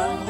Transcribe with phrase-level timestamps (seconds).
[0.00, 0.29] young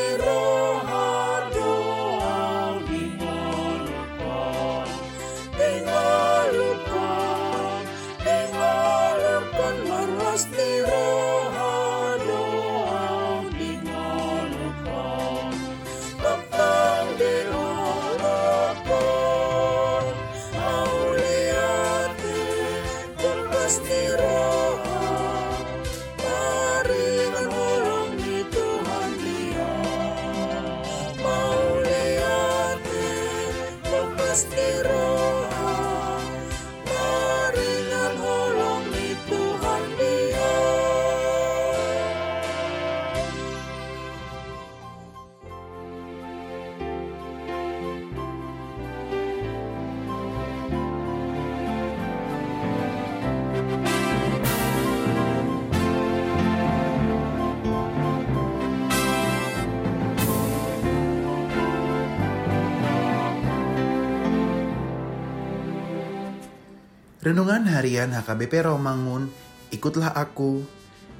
[67.21, 69.29] Renungan Harian HKBP Romangun,
[69.69, 70.65] ikutlah aku,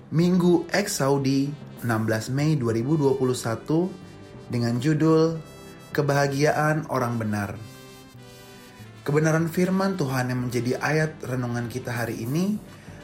[0.09, 1.53] Minggu X Saudi
[1.85, 3.21] 16 Mei 2021
[4.49, 5.37] dengan judul
[5.93, 7.53] Kebahagiaan Orang Benar.
[9.05, 12.57] Kebenaran firman Tuhan yang menjadi ayat renungan kita hari ini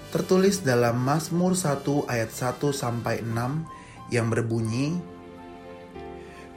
[0.09, 4.97] tertulis dalam Mazmur 1 ayat 1 sampai 6 yang berbunyi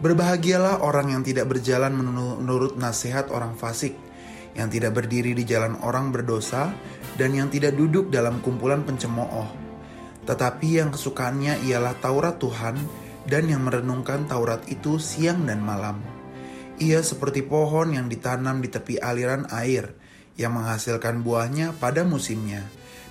[0.00, 3.92] Berbahagialah orang yang tidak berjalan menurut nasihat orang fasik,
[4.54, 6.74] yang tidak berdiri di jalan orang berdosa,
[7.14, 9.46] dan yang tidak duduk dalam kumpulan pencemooh.
[10.26, 12.76] Tetapi yang kesukaannya ialah Taurat Tuhan,
[13.28, 16.00] dan yang merenungkan Taurat itu siang dan malam.
[16.80, 19.92] Ia seperti pohon yang ditanam di tepi aliran air,
[20.40, 22.64] yang menghasilkan buahnya pada musimnya,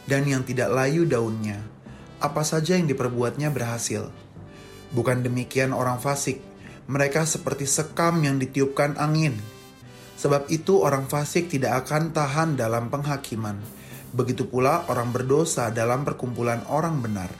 [0.09, 1.61] dan yang tidak layu daunnya.
[2.19, 4.09] Apa saja yang diperbuatnya berhasil.
[4.89, 6.41] Bukan demikian orang fasik,
[6.89, 9.37] mereka seperti sekam yang ditiupkan angin.
[10.19, 13.55] Sebab itu orang fasik tidak akan tahan dalam penghakiman.
[14.11, 17.31] Begitu pula orang berdosa dalam perkumpulan orang benar.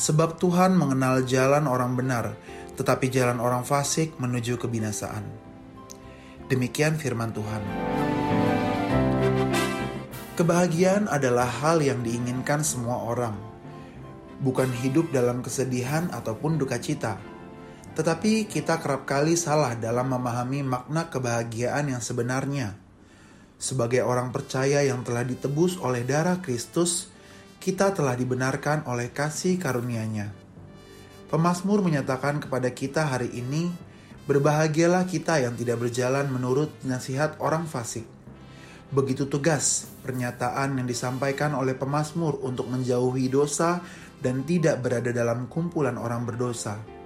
[0.00, 2.32] Sebab Tuhan mengenal jalan orang benar,
[2.80, 5.28] tetapi jalan orang fasik menuju kebinasaan.
[6.48, 7.62] Demikian firman Tuhan.
[10.40, 13.36] Kebahagiaan adalah hal yang diinginkan semua orang,
[14.40, 17.20] bukan hidup dalam kesedihan ataupun duka cita.
[18.00, 22.72] Tetapi kita kerap kali salah dalam memahami makna kebahagiaan yang sebenarnya.
[23.60, 27.12] Sebagai orang percaya yang telah ditebus oleh darah Kristus,
[27.60, 30.32] kita telah dibenarkan oleh kasih karunia-Nya.
[31.28, 33.68] Pemasmur menyatakan kepada kita hari ini,
[34.24, 38.08] berbahagialah kita yang tidak berjalan menurut nasihat orang fasik.
[38.96, 43.84] Begitu tegas pernyataan yang disampaikan oleh pemazmur untuk menjauhi dosa
[44.24, 46.99] dan tidak berada dalam kumpulan orang berdosa.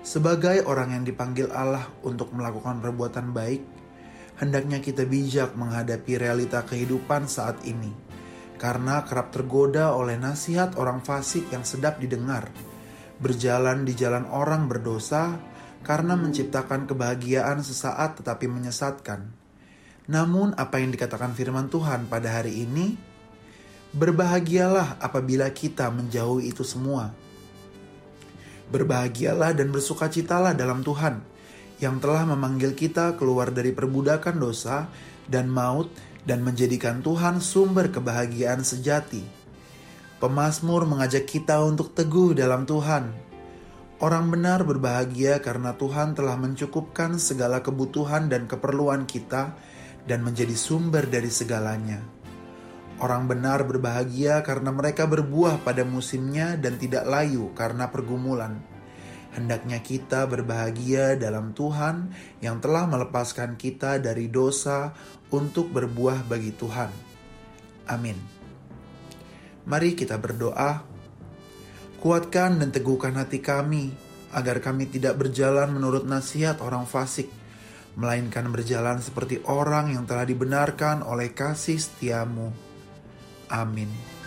[0.00, 3.62] Sebagai orang yang dipanggil Allah untuk melakukan perbuatan baik,
[4.40, 7.92] hendaknya kita bijak menghadapi realita kehidupan saat ini,
[8.56, 12.48] karena kerap tergoda oleh nasihat orang fasik yang sedap didengar,
[13.20, 15.36] berjalan di jalan orang berdosa
[15.84, 19.28] karena menciptakan kebahagiaan sesaat tetapi menyesatkan.
[20.08, 22.96] Namun, apa yang dikatakan Firman Tuhan pada hari ini?
[23.92, 27.29] Berbahagialah apabila kita menjauhi itu semua
[28.70, 31.20] Berbahagialah dan bersukacitalah dalam Tuhan
[31.82, 34.86] yang telah memanggil kita keluar dari perbudakan dosa
[35.26, 35.90] dan maut
[36.22, 39.24] dan menjadikan Tuhan sumber kebahagiaan sejati.
[40.20, 43.08] Pemasmur mengajak kita untuk teguh dalam Tuhan.
[44.00, 49.56] Orang benar berbahagia karena Tuhan telah mencukupkan segala kebutuhan dan keperluan kita
[50.04, 52.19] dan menjadi sumber dari segalanya.
[53.00, 58.60] Orang benar berbahagia karena mereka berbuah pada musimnya dan tidak layu karena pergumulan.
[59.32, 62.12] Hendaknya kita berbahagia dalam Tuhan
[62.44, 64.92] yang telah melepaskan kita dari dosa
[65.32, 66.92] untuk berbuah bagi Tuhan.
[67.88, 68.20] Amin.
[69.64, 70.84] Mari kita berdoa.
[72.04, 73.96] Kuatkan dan teguhkan hati kami
[74.36, 77.32] agar kami tidak berjalan menurut nasihat orang fasik,
[77.96, 82.69] melainkan berjalan seperti orang yang telah dibenarkan oleh kasih setiamu.
[83.50, 84.19] Amin.